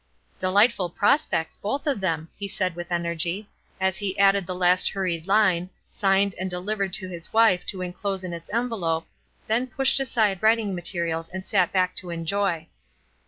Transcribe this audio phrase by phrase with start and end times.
[0.39, 3.47] "Delightful prospects, both of them," he said with energy,
[3.79, 8.23] as he added the last hurried line, signed and delivered to his wife to enclose
[8.23, 9.05] in its envelope,
[9.45, 12.65] then pushed aside writing materials and sat back to enjoy.